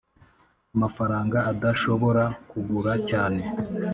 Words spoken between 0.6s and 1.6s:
amafaranga